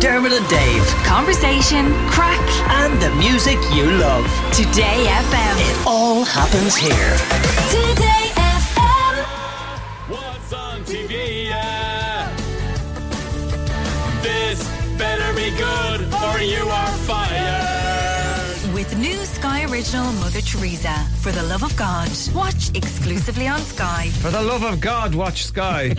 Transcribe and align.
Dermot 0.00 0.32
and 0.32 0.48
Dave. 0.48 0.86
Conversation, 1.04 1.92
crack, 2.08 2.40
And 2.70 3.00
the 3.02 3.14
music 3.16 3.58
you 3.74 3.84
love. 3.84 4.24
Today 4.50 5.04
FM. 5.06 5.56
It 5.60 5.86
all 5.86 6.24
happens 6.24 6.74
here. 6.74 7.12
Today 7.68 8.32
FM. 8.34 9.24
What's 10.08 10.52
on 10.54 10.80
TV? 10.84 11.48
Yeah. 11.50 12.34
This 14.22 14.66
better 14.96 15.34
be 15.34 15.50
good 15.50 16.00
or 16.24 16.40
you 16.40 16.66
are 16.66 16.92
fired. 17.04 17.59
With 19.70 19.78
new 19.78 19.82
Sky 19.84 19.98
Original 20.00 20.12
Mother 20.20 20.40
Teresa. 20.40 21.06
For 21.20 21.32
the 21.32 21.42
love 21.44 21.62
of 21.62 21.76
God. 21.76 22.08
Watch 22.34 22.70
exclusively 22.76 23.46
on 23.46 23.60
Sky. 23.60 24.08
For 24.20 24.30
the 24.30 24.42
love 24.42 24.62
of 24.62 24.80
God, 24.80 25.14
watch 25.14 25.44
Sky. 25.46 25.90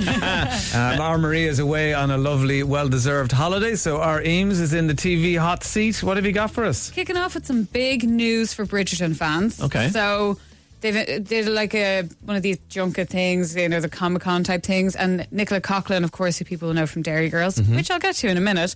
um, 0.74 1.02
our 1.02 1.18
Maria 1.18 1.50
is 1.50 1.60
away 1.60 1.94
on 1.94 2.12
a 2.12 2.18
lovely, 2.18 2.64
well 2.64 2.90
deserved 2.90 3.32
holiday, 3.32 3.76
so 3.76 4.02
our 4.02 4.22
Emer 4.22 4.52
is 4.52 4.74
in 4.74 4.88
the 4.88 4.94
TV 4.94 5.38
hot 5.38 5.64
seat. 5.64 6.04
What 6.04 6.18
have 6.18 6.26
you 6.26 6.32
got 6.32 6.52
for 6.52 6.66
us? 6.66 6.90
Kicking 6.92 7.18
off 7.18 7.36
with 7.36 7.46
some 7.46 7.64
big 7.64 8.04
news 8.04 8.54
for 8.54 8.66
Bridgerton 8.66 9.16
fans. 9.16 9.62
Okay. 9.62 9.90
So 9.90 10.38
they've 10.82 10.96
uh, 10.96 11.20
did 11.20 11.48
like 11.48 11.74
a 11.74 12.04
one 12.26 12.36
of 12.36 12.44
these 12.44 12.58
junket 12.70 13.10
things, 13.10 13.56
you 13.56 13.70
know, 13.70 13.80
the 13.80 13.90
Comic 13.90 14.22
Con 14.24 14.44
type 14.44 14.64
things, 14.64 14.96
and 14.96 15.28
Nicola 15.32 15.62
Coughlan, 15.62 16.04
of 16.04 16.12
course, 16.12 16.38
who 16.38 16.46
people 16.46 16.74
know 16.74 16.86
from 16.88 17.02
Derry 17.04 17.30
Girls, 17.30 17.56
Mm-hmm. 17.58 17.76
which 17.78 17.90
I'll 17.92 18.00
get 18.00 18.16
to 18.16 18.28
in 18.28 18.38
a 18.38 18.42
minute. 18.42 18.76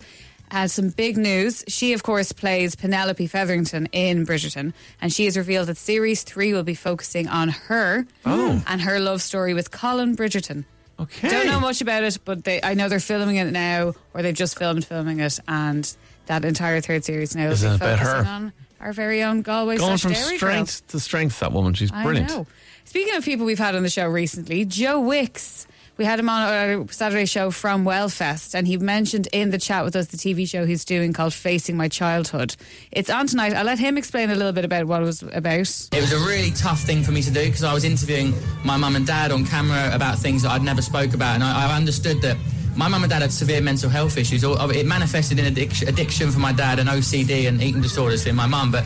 Has 0.51 0.71
some 0.73 0.89
big 0.89 1.17
news. 1.17 1.63
She, 1.67 1.93
of 1.93 2.03
course, 2.03 2.31
plays 2.31 2.75
Penelope 2.75 3.25
Featherington 3.27 3.87
in 3.91 4.25
Bridgerton, 4.25 4.73
and 5.01 5.11
she 5.11 5.25
has 5.25 5.35
revealed 5.37 5.67
that 5.67 5.77
series 5.77 6.23
three 6.23 6.53
will 6.53 6.63
be 6.63 6.75
focusing 6.75 7.27
on 7.27 7.49
her 7.49 8.05
Oh. 8.25 8.63
and 8.67 8.81
her 8.81 8.99
love 8.99 9.21
story 9.21 9.53
with 9.53 9.71
Colin 9.71 10.15
Bridgerton. 10.15 10.63
Okay. 10.99 11.29
Don't 11.29 11.47
know 11.47 11.59
much 11.59 11.81
about 11.81 12.03
it, 12.03 12.19
but 12.23 12.43
they, 12.45 12.61
I 12.63 12.73
know 12.73 12.87
they're 12.87 12.99
filming 13.01 13.35
it 13.37 13.51
now, 13.51 13.93
or 14.13 14.21
they've 14.21 14.33
just 14.35 14.57
filmed 14.57 14.85
filming 14.85 15.19
it, 15.19 15.39
and 15.47 15.93
that 16.27 16.45
entire 16.45 16.79
third 16.79 17.03
series 17.03 17.35
now 17.35 17.49
Is 17.49 17.63
focusing 17.63 17.97
her? 17.97 18.25
on 18.25 18.53
our 18.79 18.93
very 18.93 19.23
own 19.23 19.41
Galway 19.41 19.77
Going 19.77 19.97
from 19.97 20.13
strength 20.13 20.87
to 20.89 20.99
strength, 20.99 21.39
that 21.41 21.51
woman. 21.51 21.73
She's 21.73 21.91
brilliant. 21.91 22.31
I 22.31 22.35
know. 22.35 22.47
Speaking 22.85 23.15
of 23.15 23.25
people 23.25 23.45
we've 23.45 23.59
had 23.59 23.75
on 23.75 23.83
the 23.83 23.89
show 23.89 24.07
recently, 24.07 24.63
Joe 24.63 25.01
Wicks. 25.01 25.67
We 25.97 26.03
had 26.03 26.19
him 26.19 26.27
on 26.27 26.41
our 26.41 26.87
Saturday 26.91 27.25
show 27.25 27.51
from 27.51 27.85
Wellfest, 27.85 28.53
and 28.53 28.67
he 28.67 28.77
mentioned 28.77 29.29
in 29.31 29.51
the 29.51 29.57
chat 29.57 29.85
with 29.85 29.95
us 29.95 30.07
the 30.07 30.17
TV 30.17 30.47
show 30.47 30.65
he's 30.65 30.83
doing 30.83 31.13
called 31.13 31.33
Facing 31.33 31.77
My 31.77 31.87
Childhood. 31.87 32.57
It's 32.91 33.09
on 33.09 33.27
tonight. 33.27 33.53
I'll 33.53 33.63
let 33.63 33.79
him 33.79 33.97
explain 33.97 34.29
a 34.29 34.35
little 34.35 34.51
bit 34.51 34.65
about 34.65 34.87
what 34.87 35.01
it 35.01 35.05
was 35.05 35.23
about. 35.23 35.89
It 35.93 36.01
was 36.01 36.11
a 36.11 36.19
really 36.27 36.51
tough 36.51 36.81
thing 36.81 37.01
for 37.01 37.11
me 37.11 37.21
to 37.21 37.31
do 37.31 37.45
because 37.45 37.63
I 37.63 37.73
was 37.73 37.85
interviewing 37.85 38.33
my 38.65 38.75
mum 38.75 38.97
and 38.97 39.07
dad 39.07 39.31
on 39.31 39.45
camera 39.45 39.89
about 39.95 40.17
things 40.19 40.43
that 40.43 40.51
I'd 40.51 40.63
never 40.63 40.81
spoke 40.81 41.13
about, 41.13 41.35
and 41.35 41.43
I, 41.43 41.71
I 41.71 41.77
understood 41.77 42.21
that 42.23 42.35
my 42.75 42.89
mum 42.89 43.03
and 43.03 43.09
dad 43.09 43.21
had 43.21 43.31
severe 43.31 43.61
mental 43.61 43.89
health 43.89 44.17
issues. 44.17 44.43
It 44.43 44.85
manifested 44.85 45.39
in 45.39 45.45
addiction, 45.45 45.87
addiction 45.87 46.29
for 46.29 46.39
my 46.39 46.51
dad 46.51 46.79
and 46.79 46.89
OCD 46.89 47.47
and 47.47 47.63
eating 47.63 47.81
disorders 47.81 48.27
for 48.27 48.33
my 48.33 48.47
mum, 48.47 48.71
but. 48.71 48.83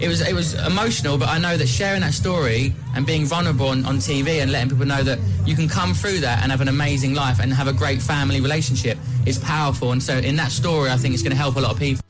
It 0.00 0.08
was 0.08 0.26
it 0.26 0.32
was 0.32 0.54
emotional, 0.54 1.18
but 1.18 1.28
I 1.28 1.38
know 1.38 1.58
that 1.58 1.68
sharing 1.68 2.00
that 2.00 2.14
story 2.14 2.72
and 2.94 3.06
being 3.06 3.26
vulnerable 3.26 3.68
on, 3.68 3.84
on 3.84 3.98
TV 3.98 4.40
and 4.40 4.50
letting 4.50 4.70
people 4.70 4.86
know 4.86 5.02
that 5.02 5.18
you 5.44 5.54
can 5.54 5.68
come 5.68 5.92
through 5.92 6.20
that 6.20 6.42
and 6.42 6.50
have 6.50 6.62
an 6.62 6.68
amazing 6.68 7.12
life 7.12 7.38
and 7.38 7.52
have 7.52 7.68
a 7.68 7.72
great 7.72 8.00
family 8.00 8.40
relationship 8.40 8.96
is 9.26 9.38
powerful. 9.38 9.92
And 9.92 10.02
so 10.02 10.16
in 10.16 10.36
that 10.36 10.52
story, 10.52 10.88
I 10.88 10.96
think 10.96 11.12
it's 11.12 11.22
going 11.22 11.32
to 11.32 11.36
help 11.36 11.56
a 11.56 11.60
lot 11.60 11.72
of 11.72 11.78
people. 11.78 12.02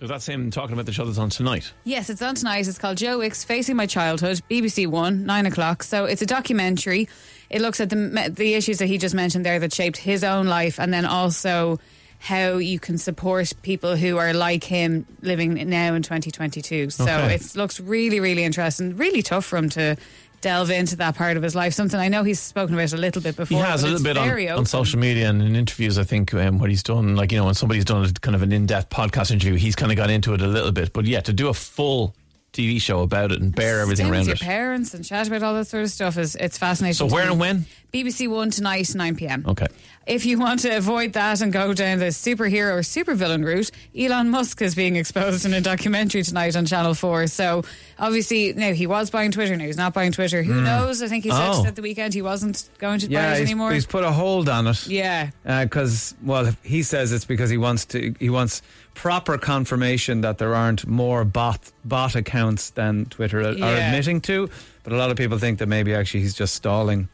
So 0.00 0.06
that's 0.06 0.26
him 0.26 0.50
talking 0.50 0.72
about 0.72 0.86
the 0.86 0.92
show 0.92 1.04
that's 1.04 1.18
on 1.18 1.28
tonight. 1.28 1.70
Yes, 1.84 2.08
it's 2.08 2.22
on 2.22 2.34
tonight. 2.34 2.66
It's 2.66 2.78
called 2.78 2.96
Joe 2.96 3.18
Wicks 3.18 3.44
Facing 3.44 3.76
My 3.76 3.84
Childhood, 3.86 4.40
BBC 4.48 4.86
One, 4.86 5.26
nine 5.26 5.44
o'clock. 5.44 5.82
So 5.82 6.06
it's 6.06 6.22
a 6.22 6.26
documentary. 6.26 7.08
It 7.50 7.60
looks 7.60 7.78
at 7.78 7.90
the 7.90 8.32
the 8.34 8.54
issues 8.54 8.78
that 8.78 8.86
he 8.86 8.96
just 8.96 9.14
mentioned 9.14 9.44
there 9.44 9.58
that 9.58 9.74
shaped 9.74 9.98
his 9.98 10.24
own 10.24 10.46
life, 10.46 10.80
and 10.80 10.94
then 10.94 11.04
also 11.04 11.78
how 12.18 12.54
you 12.58 12.78
can 12.80 12.98
support 12.98 13.52
people 13.62 13.96
who 13.96 14.16
are 14.18 14.32
like 14.34 14.64
him 14.64 15.06
living 15.22 15.54
now 15.68 15.94
in 15.94 16.02
2022. 16.02 16.90
So 16.90 17.04
Okay. 17.04 17.34
it 17.34 17.54
looks 17.56 17.78
really, 17.80 18.20
really 18.20 18.42
interesting. 18.44 18.96
Really 18.96 19.22
tough 19.22 19.44
for 19.44 19.56
him 19.56 19.68
to 19.70 19.96
delve 20.40 20.70
into 20.70 20.94
that 20.96 21.14
part 21.16 21.36
of 21.36 21.42
his 21.42 21.54
life. 21.54 21.74
Something 21.74 21.98
I 21.98 22.08
know 22.08 22.22
he's 22.24 22.40
spoken 22.40 22.74
about 22.74 22.92
a 22.92 22.96
little 22.96 23.22
bit 23.22 23.36
before. 23.36 23.58
He 23.58 23.64
has 23.64 23.82
a 23.82 23.88
little 23.88 24.02
bit 24.02 24.16
on, 24.16 24.58
on 24.58 24.66
social 24.66 24.98
media 24.98 25.28
and 25.30 25.40
in 25.42 25.54
interviews. 25.56 25.98
I 25.98 26.04
think 26.04 26.32
um, 26.34 26.58
what 26.58 26.70
he's 26.70 26.82
done, 26.82 27.16
like 27.16 27.32
you 27.32 27.38
know, 27.38 27.44
when 27.46 27.54
somebody's 27.54 27.84
done 27.84 28.04
a, 28.04 28.12
kind 28.12 28.34
of 28.34 28.42
an 28.42 28.52
in-depth 28.52 28.90
podcast 28.90 29.30
interview, 29.30 29.54
he's 29.54 29.74
kind 29.76 29.90
of 29.92 29.96
got 29.96 30.10
into 30.10 30.34
it 30.34 30.40
a 30.40 30.46
little 30.46 30.72
bit. 30.72 30.92
But 30.92 31.06
yeah, 31.06 31.20
to 31.20 31.32
do 31.32 31.48
a 31.48 31.54
full 31.54 32.14
TV 32.52 32.80
show 32.80 33.02
about 33.02 33.30
it 33.30 33.40
and 33.40 33.54
bear 33.54 33.80
everything 33.80 34.10
around 34.10 34.26
your 34.26 34.34
it. 34.34 34.40
parents 34.40 34.94
and 34.94 35.04
chat 35.04 35.26
about 35.28 35.42
all 35.42 35.54
that 35.54 35.66
sort 35.66 35.84
of 35.84 35.90
stuff 35.90 36.16
is 36.16 36.34
it's 36.36 36.58
fascinating. 36.58 36.94
So 36.94 37.06
to 37.06 37.14
where 37.14 37.26
me. 37.26 37.32
and 37.32 37.40
when? 37.40 37.66
BBC 37.92 38.28
One 38.28 38.50
tonight, 38.50 38.94
9 38.94 39.16
pm. 39.16 39.44
Okay. 39.46 39.66
If 40.06 40.24
you 40.26 40.38
want 40.38 40.60
to 40.60 40.76
avoid 40.76 41.12
that 41.12 41.40
and 41.40 41.52
go 41.52 41.72
down 41.74 41.98
the 41.98 42.06
superhero 42.06 42.72
or 42.72 42.80
supervillain 42.80 43.44
route, 43.44 43.70
Elon 43.96 44.30
Musk 44.30 44.60
is 44.62 44.74
being 44.74 44.96
exposed 44.96 45.44
in 45.44 45.52
a 45.54 45.60
documentary 45.60 46.22
tonight 46.22 46.56
on 46.56 46.64
Channel 46.66 46.94
4. 46.94 47.26
So 47.26 47.64
obviously, 47.98 48.52
now 48.52 48.72
he 48.72 48.86
was 48.86 49.10
buying 49.10 49.30
Twitter, 49.30 49.56
now 49.56 49.64
he's 49.64 49.76
not 49.76 49.94
buying 49.94 50.12
Twitter. 50.12 50.42
Who 50.42 50.54
hmm. 50.54 50.64
knows? 50.64 51.02
I 51.02 51.08
think 51.08 51.24
he 51.24 51.30
said 51.30 51.50
Oh. 51.50 51.66
at 51.66 51.76
the 51.76 51.82
weekend 51.82 52.14
he 52.14 52.22
wasn't 52.22 52.68
going 52.78 53.00
to 53.00 53.06
buy 53.08 53.12
Yeah, 53.12 53.34
it 53.34 53.40
he's, 53.40 53.48
anymore. 53.48 53.72
he's 53.72 53.86
put 53.86 54.04
a 54.04 54.10
hold 54.10 54.48
on 54.48 54.66
it. 54.66 54.86
yeah. 54.86 55.30
Uh, 55.44 55.64
because 55.64 56.14
well, 56.22 56.52
he 56.62 56.82
says 56.82 57.12
it's 57.12 57.24
because 57.24 57.50
he 57.50 57.58
wants 57.58 57.86
to. 57.86 58.14
He 58.18 58.30
wants 58.30 58.62
proper 58.94 59.38
confirmation 59.38 60.22
that 60.22 60.38
there 60.38 60.54
aren't 60.54 60.86
more 60.86 61.24
bot 61.24 61.70
bot 61.84 62.16
accounts 62.16 62.70
than 62.70 63.06
Twitter 63.06 63.40
are 63.40 63.50
admitting 63.52 64.20
to. 64.22 64.50
But 64.82 64.92
a 64.92 64.96
lot 64.96 65.10
of 65.10 65.16
people 65.16 65.38
think 65.38 65.58
that 65.60 65.66
maybe 65.66 65.94
actually 65.94 66.20
he's 66.20 66.34
just 66.34 66.54
stalling, 66.54 67.08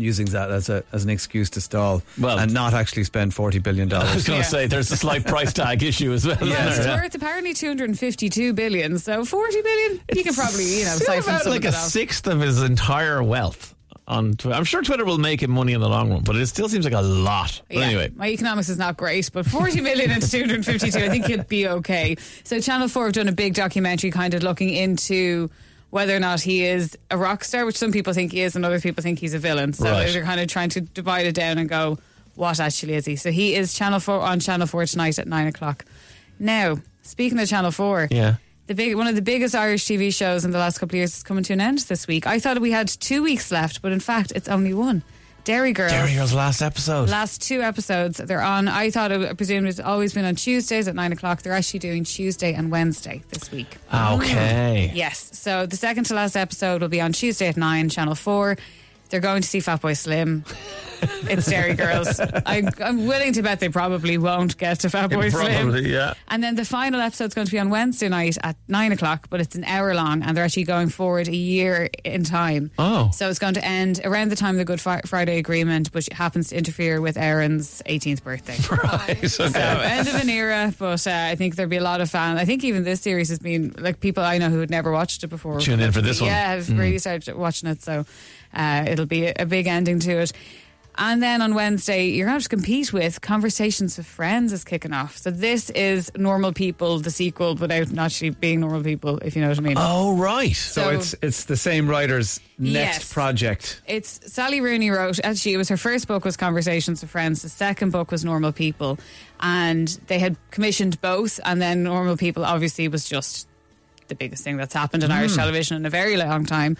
using 0.00 0.26
that 0.26 0.50
as 0.50 0.68
a 0.68 0.82
as 0.92 1.04
an 1.04 1.10
excuse 1.10 1.50
to 1.50 1.60
stall, 1.60 2.02
Well- 2.18 2.38
and 2.38 2.52
not 2.54 2.74
actually 2.74 3.04
spend 3.04 3.32
$40 3.32 3.62
billion. 3.62 3.92
I 3.92 3.98
was 3.98 4.06
dollars. 4.08 4.24
going 4.26 4.38
Yeah. 4.38 4.44
to 4.44 4.50
say 4.50 4.66
there's 4.66 4.90
a 4.90 4.96
slight 4.96 5.26
price 5.26 5.52
tag 5.52 5.82
issue 5.82 6.12
as 6.12 6.26
well. 6.26 6.38
Yeah. 6.42 6.68
It's 6.68 6.78
there? 6.78 6.96
worth 7.02 7.14
apparently 7.14 7.54
252 7.54 8.52
billion. 8.52 8.98
So 8.98 9.24
40 9.24 9.62
billion, 9.62 10.00
you 10.14 10.24
can 10.24 10.34
probably, 10.34 10.78
you 10.80 10.84
know, 10.84 10.92
siphon 10.96 11.24
about 11.34 11.42
some 11.42 11.52
like 11.52 11.64
of 11.64 11.74
a 11.74 11.76
off. 11.76 11.82
sixth 11.84 12.26
of 12.26 12.40
his 12.40 12.62
entire 12.62 13.22
wealth 13.22 13.74
on 14.06 14.34
Twitter. 14.34 14.56
I'm 14.56 14.64
sure 14.64 14.82
Twitter 14.82 15.04
will 15.04 15.18
make 15.18 15.42
him 15.42 15.50
money 15.50 15.72
in 15.74 15.80
the 15.80 15.88
long 15.88 16.10
run, 16.10 16.22
but 16.22 16.34
it 16.36 16.46
still 16.46 16.68
seems 16.68 16.84
like 16.84 16.94
a 16.94 17.00
lot. 17.02 17.60
But 17.68 17.76
Yeah, 17.76 17.84
anyway, 17.84 18.10
my 18.16 18.28
economics 18.30 18.68
is 18.70 18.78
not 18.78 18.96
great, 18.96 19.30
but 19.32 19.44
40 19.44 19.80
million 19.82 20.10
into 20.10 20.28
252, 20.30 20.98
I 20.98 21.08
think 21.10 21.26
he'd 21.26 21.46
be 21.48 21.68
okay. 21.68 22.16
So 22.44 22.58
Channel 22.60 22.88
4 22.88 23.04
have 23.06 23.12
done 23.14 23.28
a 23.28 23.32
big 23.32 23.54
documentary 23.54 24.10
kind 24.10 24.32
of 24.34 24.42
looking 24.42 24.70
into 24.70 25.50
whether 25.90 26.14
or 26.14 26.20
not 26.20 26.40
he 26.40 26.64
is 26.64 26.96
a 27.10 27.16
rock 27.16 27.44
star, 27.44 27.64
which 27.64 27.76
some 27.76 27.92
people 27.92 28.12
think 28.12 28.32
he 28.32 28.40
is 28.42 28.54
and 28.56 28.64
other 28.64 28.80
people 28.80 29.02
think 29.02 29.18
he's 29.18 29.34
a 29.34 29.38
villain. 29.38 29.72
So 29.72 29.84
Right. 29.90 30.12
they're 30.12 30.24
kind 30.24 30.40
of 30.40 30.48
trying 30.48 30.68
to 30.70 30.80
divide 30.82 31.26
it 31.26 31.34
down 31.34 31.58
and 31.58 31.68
go, 31.68 31.98
what 32.34 32.60
actually 32.60 32.94
is 32.94 33.06
he? 33.06 33.16
So 33.16 33.30
he 33.30 33.54
is 33.54 33.74
Channel 33.74 33.98
4 34.00 34.20
on 34.20 34.38
Channel 34.40 34.66
4 34.66 34.86
tonight 34.86 35.18
at 35.18 35.26
9 35.26 35.46
o'clock. 35.48 35.84
Now, 36.38 36.78
speaking 37.02 37.38
of 37.38 37.48
Channel 37.48 37.70
4, 37.72 38.08
yeah. 38.10 38.36
the 38.66 38.74
big 38.74 38.94
one 38.96 39.06
of 39.08 39.14
the 39.16 39.22
biggest 39.22 39.54
Irish 39.54 39.86
TV 39.86 40.14
shows 40.14 40.44
in 40.44 40.50
the 40.52 40.58
last 40.58 40.78
couple 40.78 40.94
of 40.94 40.98
years 40.98 41.16
is 41.16 41.22
coming 41.22 41.42
to 41.44 41.52
an 41.54 41.60
end 41.60 41.78
this 41.80 42.06
week. 42.06 42.26
I 42.26 42.38
thought 42.38 42.60
we 42.60 42.70
had 42.70 42.88
two 42.88 43.22
weeks 43.22 43.50
left, 43.50 43.82
but 43.82 43.90
in 43.90 44.00
fact, 44.00 44.32
it's 44.36 44.48
only 44.48 44.72
one. 44.74 45.02
Derry 45.48 45.72
Girls. 45.72 45.92
Derry 45.92 46.14
Girl's 46.14 46.34
last 46.34 46.60
episode. 46.60 47.08
Last 47.08 47.40
two 47.40 47.62
episodes, 47.62 48.18
they're 48.18 48.42
on. 48.42 48.68
I 48.68 48.90
thought 48.90 49.12
it, 49.12 49.30
I 49.30 49.32
presumed 49.32 49.66
it's 49.66 49.80
always 49.80 50.12
been 50.12 50.26
on 50.26 50.34
Tuesdays 50.34 50.88
at 50.88 50.94
nine 50.94 51.10
o'clock. 51.10 51.40
They're 51.40 51.54
actually 51.54 51.80
doing 51.80 52.04
Tuesday 52.04 52.52
and 52.52 52.70
Wednesday 52.70 53.22
this 53.30 53.50
week. 53.50 53.78
Ah, 53.90 54.14
okay. 54.18 54.92
Yes. 54.92 55.30
So 55.32 55.64
the 55.64 55.76
second 55.76 56.04
to 56.04 56.14
last 56.14 56.36
episode 56.36 56.82
will 56.82 56.90
be 56.90 57.00
on 57.00 57.14
Tuesday 57.14 57.48
at 57.48 57.56
nine, 57.56 57.88
Channel 57.88 58.14
Four. 58.14 58.58
They're 59.08 59.20
going 59.20 59.40
to 59.40 59.48
see 59.48 59.60
Fatboy 59.60 59.96
Slim. 59.96 60.44
It's 61.28 61.46
Derry 61.46 61.74
Girls. 61.74 62.20
I, 62.20 62.62
I'm 62.82 63.06
willing 63.06 63.32
to 63.34 63.42
bet 63.42 63.60
they 63.60 63.68
probably 63.68 64.18
won't 64.18 64.56
get 64.56 64.80
to 64.80 64.88
Fatboy 64.88 65.30
Slim. 65.30 65.52
Probably, 65.70 65.92
yeah. 65.92 66.14
And 66.28 66.42
then 66.42 66.54
the 66.54 66.64
final 66.64 67.00
episode's 67.00 67.34
going 67.34 67.46
to 67.46 67.50
be 67.52 67.58
on 67.58 67.70
Wednesday 67.70 68.08
night 68.08 68.38
at 68.42 68.56
nine 68.68 68.92
o'clock, 68.92 69.26
but 69.30 69.40
it's 69.40 69.54
an 69.54 69.64
hour 69.64 69.94
long, 69.94 70.22
and 70.22 70.36
they're 70.36 70.44
actually 70.44 70.64
going 70.64 70.88
forward 70.88 71.28
a 71.28 71.34
year 71.36 71.90
in 72.04 72.24
time. 72.24 72.70
Oh. 72.78 73.10
so 73.12 73.28
it's 73.28 73.38
going 73.38 73.54
to 73.54 73.64
end 73.64 74.00
around 74.04 74.30
the 74.30 74.36
time 74.36 74.54
of 74.54 74.58
the 74.58 74.64
Good 74.64 74.80
Fri- 74.80 75.02
Friday 75.06 75.38
Agreement, 75.38 75.88
which 75.94 76.08
happens 76.12 76.48
to 76.50 76.56
interfere 76.56 77.00
with 77.00 77.16
Aaron's 77.16 77.82
18th 77.86 78.22
birthday. 78.22 78.56
Right. 78.88 79.28
So 79.28 79.44
end 79.44 80.08
of 80.08 80.14
an 80.14 80.28
era, 80.30 80.72
but 80.78 81.06
uh, 81.06 81.10
I 81.12 81.34
think 81.34 81.56
there'll 81.56 81.68
be 81.70 81.76
a 81.76 81.82
lot 81.82 82.00
of 82.00 82.08
fans. 82.10 82.38
I 82.38 82.44
think 82.44 82.64
even 82.64 82.84
this 82.84 83.00
series 83.00 83.28
has 83.28 83.38
been 83.38 83.74
like 83.78 84.00
people 84.00 84.22
I 84.22 84.38
know 84.38 84.50
who 84.50 84.60
had 84.60 84.70
never 84.70 84.92
watched 84.92 85.24
it 85.24 85.28
before. 85.28 85.58
Tune 85.60 85.80
in 85.80 85.92
for 85.92 86.00
this 86.00 86.20
one. 86.20 86.28
Yeah, 86.30 86.52
have 86.54 86.66
Mm. 86.66 86.78
really 86.78 86.98
started 86.98 87.34
watching 87.36 87.68
it, 87.68 87.82
so 87.82 88.04
uh, 88.54 88.84
it'll 88.86 89.06
be 89.06 89.26
a 89.26 89.46
big 89.46 89.66
ending 89.66 89.98
to 90.00 90.12
it. 90.20 90.32
And 91.00 91.22
then 91.22 91.42
on 91.42 91.54
Wednesday, 91.54 92.08
you're 92.08 92.26
going 92.26 92.32
to 92.32 92.42
have 92.42 92.42
to 92.42 92.48
compete 92.48 92.92
with 92.92 93.20
Conversations 93.20 93.96
with 93.96 94.06
Friends 94.06 94.52
is 94.52 94.64
kicking 94.64 94.92
off. 94.92 95.16
So 95.16 95.30
this 95.30 95.70
is 95.70 96.10
Normal 96.16 96.52
People, 96.52 96.98
the 96.98 97.12
sequel, 97.12 97.54
without 97.54 97.96
actually 97.96 98.30
being 98.30 98.58
normal 98.58 98.82
people, 98.82 99.18
if 99.18 99.36
you 99.36 99.42
know 99.42 99.48
what 99.48 99.58
I 99.58 99.62
mean. 99.62 99.76
Oh, 99.78 100.16
right. 100.16 100.56
So, 100.56 100.82
So- 100.82 100.90
it's 100.90 101.14
it's 101.22 101.44
the 101.44 101.56
same 101.56 101.88
writer's 101.88 102.40
next 102.58 102.98
Yes. 102.98 103.12
project. 103.12 103.80
It's 103.86 104.20
Sally 104.26 104.60
Rooney 104.60 104.90
wrote. 104.90 105.20
Actually, 105.22 105.54
it 105.54 105.58
was 105.58 105.68
her 105.68 105.76
first 105.76 106.08
book 106.08 106.24
was 106.24 106.36
Conversations 106.36 107.00
with 107.00 107.10
Friends. 107.10 107.42
The 107.42 107.48
second 107.48 107.92
book 107.92 108.10
was 108.10 108.24
Normal 108.24 108.50
People, 108.50 108.98
and 109.38 109.86
they 110.08 110.18
had 110.18 110.36
commissioned 110.50 111.00
both. 111.00 111.38
And 111.44 111.62
then 111.62 111.84
Normal 111.84 112.16
People 112.16 112.44
obviously 112.44 112.88
was 112.88 113.08
just 113.08 113.46
the 114.08 114.16
biggest 114.16 114.42
thing 114.42 114.56
that's 114.56 114.74
happened 114.74 115.04
in 115.04 115.12
Irish 115.12 115.32
hmm. 115.32 115.38
television 115.38 115.76
in 115.76 115.86
a 115.86 115.90
very 115.90 116.16
long 116.16 116.44
time. 116.44 116.76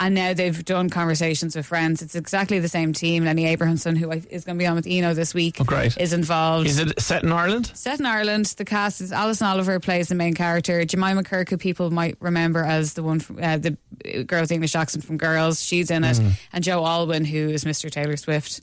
And 0.00 0.14
now 0.14 0.32
they've 0.32 0.64
done 0.64 0.90
conversations 0.90 1.56
with 1.56 1.66
friends. 1.66 2.02
It's 2.02 2.14
exactly 2.14 2.60
the 2.60 2.68
same 2.68 2.92
team. 2.92 3.24
Lenny 3.24 3.46
Abrahamson, 3.46 3.96
who 3.96 4.10
is 4.12 4.44
going 4.44 4.56
to 4.56 4.62
be 4.62 4.66
on 4.66 4.76
with 4.76 4.86
Eno 4.88 5.12
this 5.12 5.34
week, 5.34 5.56
Oh, 5.60 5.64
great. 5.64 5.96
is 5.98 6.12
involved. 6.12 6.68
Is 6.68 6.78
it 6.78 7.00
set 7.00 7.24
in 7.24 7.32
Ireland? 7.32 7.72
Set 7.74 7.98
in 7.98 8.06
Ireland, 8.06 8.46
the 8.56 8.64
cast 8.64 9.00
is 9.00 9.10
Alison 9.12 9.48
Oliver 9.48 9.80
plays 9.80 10.06
the 10.08 10.14
main 10.14 10.34
character. 10.34 10.84
Jemima 10.84 11.24
Kirk, 11.24 11.50
who 11.50 11.56
people 11.58 11.90
might 11.90 12.16
remember 12.20 12.62
as 12.62 12.94
the 12.94 13.02
one 13.02 13.18
from 13.18 13.42
uh, 13.42 13.56
the 13.58 13.76
girl 14.24 14.40
with 14.42 14.50
the 14.50 14.54
English 14.54 14.76
accent 14.76 15.04
from 15.04 15.16
Girls, 15.16 15.60
she's 15.60 15.90
in 15.90 16.04
it, 16.04 16.16
Mm. 16.18 16.32
and 16.52 16.62
Joe 16.64 16.84
Alwyn, 16.86 17.24
who 17.24 17.48
is 17.48 17.64
Mr. 17.64 17.90
Taylor 17.90 18.16
Swift, 18.16 18.60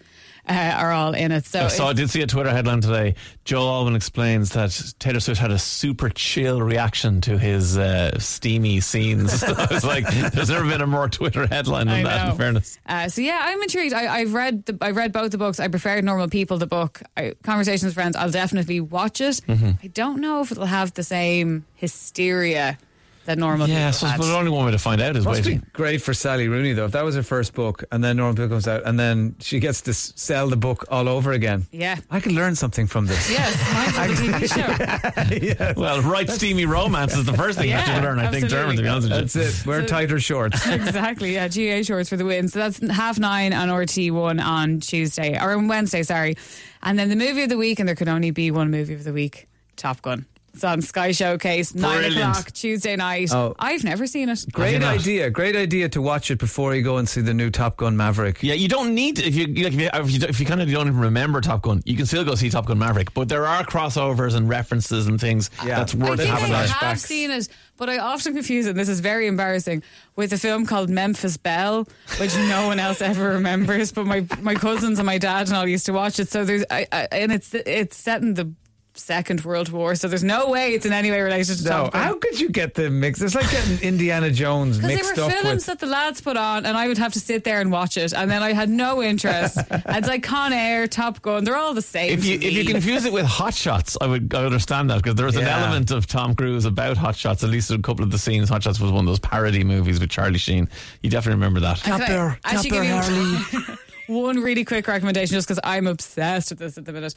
uh, 0.48 0.54
are 0.78 0.92
all 0.92 1.14
in 1.14 1.32
it. 1.32 1.46
So 1.46 1.66
I 1.66 1.68
saw. 1.68 1.90
I 1.90 1.94
did 1.94 2.10
see 2.10 2.22
a 2.22 2.28
Twitter 2.28 2.50
headline 2.52 2.82
today. 2.82 3.16
Joe 3.46 3.62
Alwyn 3.68 3.96
explains 3.96 4.52
that 4.52 4.94
Taylor 5.00 5.20
Swift 5.20 5.40
had 5.42 5.52
a 5.52 5.60
super 5.60 6.10
chill 6.10 6.62
reaction 6.62 7.22
to 7.22 7.38
his 7.38 7.78
uh, 7.78 8.18
steamy 8.20 8.80
scenes. 8.80 9.44
I 9.44 9.68
was 9.72 9.84
like, 9.84 10.06
"There's 10.32 10.50
never 10.50 10.66
been 10.68 10.82
a 10.82 10.88
more 10.88 11.10
Twitter 11.10 11.48
headline 11.48 11.88
than 11.88 12.04
that." 12.04 12.30
In 12.32 12.38
fairness, 12.38 12.80
Uh, 12.86 13.10
so 13.10 13.22
yeah, 13.22 13.40
I'm 13.44 13.62
intrigued. 13.62 13.94
I, 13.94 14.20
I've 14.20 14.34
read 14.34 14.66
the, 14.66 14.78
I 14.82 14.92
read 14.92 15.12
both 15.12 15.32
the 15.32 15.38
books. 15.38 15.60
I 15.60 15.68
preferred 15.68 16.04
Normal 16.04 16.28
People, 16.28 16.58
the 16.58 16.68
book. 16.68 17.02
I, 17.18 17.34
Conversations 17.44 17.84
with 17.86 17.94
Friends. 17.96 18.16
I'll 18.16 18.32
definitely 18.32 18.80
watch 18.82 19.22
it. 19.22 19.42
Mm-hmm. 19.48 19.72
I 19.84 19.88
don't 19.88 20.22
know 20.22 20.42
if 20.42 20.52
it'll 20.52 20.66
have 20.66 20.94
the 20.94 21.04
same 21.04 21.66
hysteria 21.76 22.78
that 23.26 23.38
Normal 23.38 23.68
yeah. 23.68 23.88
People 23.92 23.94
So 23.94 24.08
had. 24.08 24.22
the 24.22 24.36
only 24.36 24.52
one 24.52 24.66
way 24.66 24.72
to 24.72 24.78
find 24.80 25.02
out 25.02 25.16
is 25.16 25.26
Must 25.26 25.44
be 25.44 25.50
waiting. 25.54 25.66
great 25.74 26.02
for 26.02 26.14
Sally 26.14 26.48
Rooney 26.48 26.74
though. 26.74 26.86
If 26.86 26.92
that 26.94 27.04
was 27.04 27.16
her 27.16 27.24
first 27.24 27.54
book, 27.54 27.84
and 27.92 28.04
then 28.04 28.18
Normal 28.18 28.36
People 28.36 28.50
comes 28.50 28.68
out, 28.68 28.84
and 28.86 29.00
then 29.00 29.36
she 29.40 29.60
gets 29.60 29.82
to 29.82 29.94
sell 29.94 30.48
the 30.50 30.56
book 30.58 30.86
all 30.90 31.08
over 31.10 31.32
again. 31.32 31.66
Yeah. 31.72 31.98
I 32.10 32.20
could 32.20 32.32
learn 32.34 32.56
something 32.56 32.88
from 32.88 33.06
this. 33.08 33.30
Yes, 33.30 33.96
mine's 33.98 34.20
the 34.20 34.28
TV 34.28 35.74
show. 35.76 35.80
Well, 35.82 36.02
write 36.02 36.30
steamy 36.30 36.66
romance 36.66 37.16
is 37.16 37.26
the 37.26 37.34
first 37.34 37.58
thing 37.58 37.70
you 37.70 37.76
have 37.76 38.02
to 38.02 38.08
learn. 38.08 38.20
I 38.20 38.32
think 38.32 38.48
German, 38.48 38.76
to 38.78 38.82
be 38.82 38.88
honest 38.88 39.10
with 39.10 39.18
you. 39.18 39.22
That's 39.44 39.62
it. 39.62 39.66
Wear 39.68 39.82
So- 39.82 39.88
tighter 39.88 40.20
shorts. 40.20 40.66
exactly. 40.68 41.34
Yeah, 41.34 41.48
GAA 41.48 41.84
shorts 41.84 42.10
for 42.10 42.18
the 42.18 42.26
win. 42.26 42.48
So 42.48 42.60
that's 42.60 42.80
half 42.92 43.20
nine 43.20 43.54
on 43.54 43.70
RTÉ 43.70 44.12
one 44.12 44.40
on 44.40 44.80
Tuesday 44.80 45.38
or 45.40 45.52
on 45.54 45.68
Wednesday. 45.68 46.04
Sorry, 46.04 46.36
and 46.84 46.98
then 47.00 47.10
the 47.10 47.16
movie 47.16 47.44
of 47.44 47.50
the 47.50 47.58
week, 47.58 47.80
and 47.80 47.88
there 47.88 47.96
could 47.96 48.08
only 48.08 48.32
be 48.32 48.52
one 48.52 48.70
movie 48.72 48.94
of 48.94 49.04
the 49.04 49.14
week. 49.14 49.48
Top 49.76 50.02
Gun. 50.02 50.26
It's 50.56 50.64
on 50.64 50.82
Sky 50.82 51.12
Showcase 51.12 51.76
nine 51.76 51.98
Brilliant. 52.00 52.30
o'clock 52.32 52.52
Tuesday 52.54 52.96
night. 52.96 53.30
Oh. 53.34 53.54
I've 53.60 53.84
never 53.84 54.08
seen 54.08 54.30
it. 54.30 54.46
Great 54.54 54.82
idea. 54.82 55.30
Great 55.30 55.56
idea 55.58 55.90
to 55.90 56.02
watch 56.02 56.32
it 56.32 56.40
before 56.40 56.74
you 56.74 56.82
go 56.82 56.96
and 56.96 57.10
see 57.10 57.20
the 57.20 57.34
new 57.34 57.50
Top 57.50 57.76
Gun 57.76 57.98
Maverick. 57.98 58.42
Yeah, 58.42 58.54
you 58.54 58.70
don't 58.70 58.96
need 58.96 59.20
if 59.20 59.36
you 59.36 59.48
like, 59.48 59.74
if 59.74 59.82
you, 59.82 59.90
if 59.94 60.12
you, 60.12 60.28
if 60.30 60.40
you 60.40 60.46
kind 60.46 60.62
of 60.62 60.70
don't 60.72 60.88
even 60.88 60.98
remember 61.00 61.42
Top 61.42 61.62
Gun, 61.64 61.82
you 61.86 61.98
can 61.98 62.06
still 62.06 62.24
go 62.24 62.36
see 62.36 62.50
Top 62.50 62.68
Gun 62.68 62.80
Maverick. 62.80 63.14
But 63.14 63.28
there 63.28 63.46
are 63.46 63.66
crossovers 63.66 64.34
and 64.34 64.48
references 64.48 65.08
and 65.08 65.20
things 65.20 65.50
Yeah. 65.66 65.76
that's 65.80 65.94
worth 65.94 66.20
think 66.20 66.30
having. 66.30 66.54
I 66.54 66.66
have 66.68 67.02
seen 67.02 67.32
it, 67.32 67.50
but 67.76 67.90
I 67.90 67.98
often 67.98 68.34
confuse 68.34 68.66
it. 68.66 68.70
and 68.70 68.80
This 68.80 68.88
is 68.88 69.02
very 69.02 69.28
embarrassing 69.28 69.84
with 70.16 70.32
a 70.32 70.38
film 70.38 70.66
called 70.66 70.90
Memphis 70.90 71.36
Belle, 71.36 71.86
which 72.18 72.34
no 72.34 72.68
one 72.68 72.80
else 72.80 73.02
ever 73.02 73.32
remembers. 73.32 73.92
But 73.92 74.06
my 74.06 74.26
my 74.40 74.56
cousins 74.56 75.00
and 75.00 75.06
my 75.06 75.18
dad 75.18 75.48
and 75.48 75.58
all 75.58 75.68
used 75.68 75.86
to 75.88 75.92
watch 75.94 76.18
it. 76.18 76.30
So 76.30 76.46
there's 76.46 76.64
I, 76.72 76.88
I, 76.94 77.08
and 77.12 77.34
it's 77.34 77.54
it's 77.54 77.98
set 77.98 78.22
in 78.22 78.36
the 78.36 78.54
Second 78.98 79.42
World 79.44 79.70
War. 79.70 79.94
So 79.96 80.08
there's 80.08 80.24
no 80.24 80.50
way 80.50 80.74
it's 80.74 80.86
in 80.86 80.94
any 80.94 81.12
way 81.12 81.22
related 81.22 81.58
to 81.60 81.64
No, 81.66 81.70
Top 81.70 81.94
Gun. 81.94 82.02
how 82.04 82.16
could 82.16 82.40
you 82.40 82.50
get 82.50 82.74
the 82.74 82.90
mix? 82.90 83.22
It's 83.22 83.36
like 83.36 83.50
getting 83.52 83.80
Indiana 83.80 84.32
Jones 84.32 84.78
Because 84.78 84.90
they 84.90 84.96
mixed 84.96 85.18
were 85.18 85.24
up 85.24 85.32
films 85.32 85.46
with. 85.46 85.66
that 85.66 85.80
the 85.80 85.86
lads 85.86 86.22
put 86.22 86.38
on, 86.38 86.66
and 86.66 86.78
I 86.78 86.88
would 86.88 86.98
have 86.98 87.14
to 87.14 87.20
sit 87.20 87.44
there 87.44 87.60
and 87.62 87.72
watch 87.72 87.98
it, 87.98 88.14
and 88.14 88.32
then 88.32 88.42
I 88.42 88.54
had 88.54 88.70
no 88.70 89.04
interest. 89.04 89.58
It's 89.88 90.08
like 90.08 90.24
Con 90.24 90.52
Air, 90.54 90.88
Top 90.88 91.22
Gun, 91.22 91.44
they're 91.44 91.56
all 91.56 91.74
the 91.74 91.82
same. 91.82 92.12
If 92.12 92.26
you 92.26 92.38
to 92.40 92.46
if 92.46 92.54
you 92.54 92.66
confuse 92.66 93.06
it 93.06 93.14
with 93.14 93.26
Hot 93.26 93.54
Shots, 93.54 93.98
I 94.02 94.08
would 94.08 94.34
I 94.34 94.46
understand 94.46 94.90
that 94.90 94.98
because 94.98 95.16
there 95.16 95.26
was 95.26 95.36
an 95.36 95.46
element 95.48 95.92
of 95.92 96.08
Tom 96.08 96.36
Cruise 96.36 96.66
about 96.66 96.98
Hot 96.98 97.16
Shots. 97.16 97.44
At 97.44 97.50
least 97.50 97.72
a 97.72 97.78
couple 97.80 98.04
of 98.04 98.12
the 98.12 98.18
scenes. 98.18 98.50
Hot 98.50 98.64
Shots 98.64 98.80
was 98.80 98.92
one 98.92 99.02
of 99.02 99.08
those 99.08 99.20
parody 99.20 99.64
movies 99.64 100.00
with 100.00 100.10
Charlie 100.10 100.38
Sheen. 100.40 100.68
You 101.04 101.10
definitely 101.10 101.36
remember 101.36 101.60
that. 101.62 101.82
Can 101.82 102.02
I 102.02 102.38
actually 102.44 102.70
give 102.72 103.80
one 104.08 104.40
really 104.40 104.64
quick 104.66 104.88
recommendation 104.88 105.34
just 105.36 105.48
because 105.48 105.60
I'm 105.64 105.88
obsessed 105.88 106.52
with 106.52 106.60
this 106.60 106.78
at 106.78 106.86
the 106.86 106.94
minute. 106.94 107.16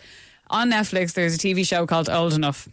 On 0.50 0.71
Netflix, 0.71 1.12
there's 1.15 1.35
a 1.35 1.39
TV 1.39 1.67
show 1.67 1.87
called 1.87 2.09
Old 2.09 2.33
Enough. 2.33 2.69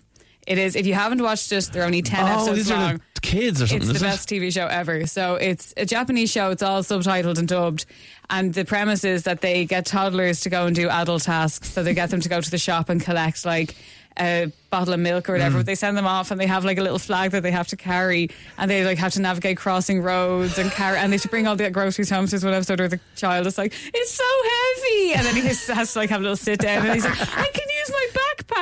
It 0.47 0.57
is, 0.59 0.75
if 0.75 0.85
you 0.85 0.93
haven't 0.93 1.21
watched 1.23 1.51
it, 1.51 1.69
they're 1.73 1.83
only 1.85 2.03
10 2.03 2.23
Oh, 2.23 2.27
episodes 2.27 2.57
these 2.57 2.71
are 2.71 2.77
long. 2.77 3.01
the 3.15 3.21
kids 3.21 3.61
or 3.63 3.67
something. 3.67 3.89
It's 3.89 3.99
the 3.99 4.05
it? 4.05 4.09
best 4.09 4.29
TV 4.29 4.53
show 4.53 4.67
ever. 4.67 5.07
So 5.07 5.35
it's 5.35 5.73
a 5.75 5.85
Japanese 5.87 6.31
show. 6.31 6.51
It's 6.51 6.61
all 6.61 6.83
subtitled 6.83 7.39
and 7.39 7.47
dubbed. 7.47 7.85
And 8.29 8.53
the 8.53 8.63
premise 8.63 9.03
is 9.03 9.23
that 9.23 9.41
they 9.41 9.65
get 9.65 9.87
toddlers 9.87 10.41
to 10.41 10.49
go 10.51 10.67
and 10.67 10.75
do 10.75 10.87
adult 10.87 11.23
tasks. 11.23 11.71
So 11.71 11.81
they 11.81 11.95
get 11.95 12.11
them 12.11 12.21
to 12.21 12.29
go 12.29 12.41
to 12.41 12.51
the 12.51 12.59
shop 12.59 12.89
and 12.89 13.01
collect 13.01 13.43
like 13.43 13.75
a 14.17 14.49
bottle 14.69 14.93
of 14.93 14.99
milk 14.99 15.27
or 15.27 15.33
Mm. 15.33 15.35
whatever. 15.35 15.57
But 15.57 15.65
they 15.65 15.75
send 15.75 15.97
them 15.97 16.05
off 16.07 16.29
and 16.31 16.39
they 16.39 16.45
have 16.47 16.63
like 16.63 16.77
a 16.77 16.81
little 16.83 16.99
flag 16.99 17.31
that 17.31 17.41
they 17.43 17.51
have 17.51 17.67
to 17.69 17.75
carry. 17.75 18.29
And 18.59 18.69
they 18.69 18.85
like 18.85 18.99
have 18.99 19.13
to 19.13 19.21
navigate 19.21 19.57
crossing 19.57 20.01
roads 20.01 20.57
and 20.59 20.71
carry. 20.71 20.97
And 20.99 21.11
they 21.11 21.15
have 21.15 21.23
to 21.23 21.27
bring 21.27 21.47
all 21.47 21.55
the 21.55 21.69
groceries 21.71 22.09
home. 22.11 22.27
So 22.27 22.31
there's 22.37 22.45
one 22.45 22.53
episode 22.53 22.79
where 22.79 22.87
the 22.87 22.99
child 23.15 23.47
is 23.47 23.57
like, 23.57 23.73
it's 23.93 24.11
so 24.13 24.23
heavy. 24.23 25.13
And 25.15 25.25
then 25.25 25.35
he 25.35 25.41
has, 25.47 25.65
has 25.67 25.93
to 25.93 25.99
like 25.99 26.11
have 26.11 26.19
a 26.21 26.23
little 26.23 26.37
sit 26.37 26.59
down. 26.59 26.85
And 26.85 26.93
he's 26.93 27.03
like, 27.03 27.19
I 27.19 27.49
can 27.51 27.64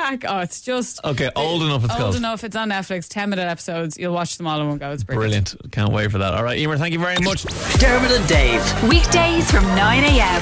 use 0.04 0.10
my 0.10 0.16
backpack. 0.16 0.24
Oh, 0.28 0.38
it's 0.40 0.60
just. 0.60 1.04
Okay, 1.04 1.30
Old 1.36 1.62
Enough 1.62 1.84
it's 1.84 1.92
Old 1.92 2.00
called. 2.02 2.16
enough. 2.16 2.44
It's 2.44 2.56
on 2.56 2.70
Netflix. 2.70 3.08
10 3.08 3.30
minute 3.30 3.48
episodes. 3.48 3.96
You'll 3.98 4.14
watch 4.14 4.36
them 4.36 4.46
all 4.46 4.60
in 4.60 4.68
one 4.68 4.78
go. 4.78 4.90
It's 4.92 5.02
brilliant. 5.04 5.50
Brilliant. 5.52 5.72
Can't 5.72 5.92
wait 5.92 6.10
for 6.10 6.18
that. 6.18 6.34
All 6.34 6.44
right, 6.44 6.58
Emer, 6.58 6.76
thank 6.78 6.92
you 6.92 6.98
very 7.00 7.16
much. 7.22 7.42
Dermot 7.78 8.10
and 8.10 8.28
Dave. 8.28 8.82
Weekdays 8.88 9.50
from 9.50 9.64
9 9.64 10.04
a.m. 10.04 10.40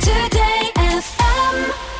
Today 0.00 0.70
FM. 0.76 1.91